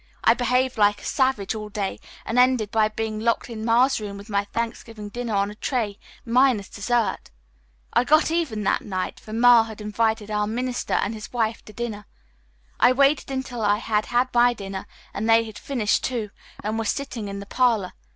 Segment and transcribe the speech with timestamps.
[0.23, 4.17] I behaved like a savage all day and ended by being locked in Ma's room
[4.17, 7.29] with my Thanksgiving dinner on a tray, minus dessert.
[7.93, 11.63] I got even that night, though, for Ma had invited our minister and his wife
[11.65, 12.07] to dinner.
[12.79, 16.31] I waited until I had had my dinner and they had finished, too,
[16.63, 17.93] and were sitting in the parlor.